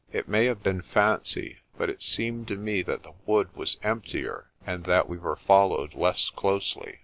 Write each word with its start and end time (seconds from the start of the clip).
It 0.11 0.27
may 0.27 0.45
have 0.45 0.63
been 0.63 0.81
fancy, 0.81 1.57
but 1.77 1.87
it 1.87 2.01
seemed 2.01 2.47
to 2.47 2.57
me 2.57 2.81
that 2.81 3.03
the 3.03 3.11
wood 3.27 3.55
was 3.55 3.77
emptier 3.83 4.49
and 4.65 4.83
that 4.85 5.07
we 5.07 5.19
were 5.19 5.35
followed 5.35 5.93
less 5.93 6.31
closely. 6.31 6.97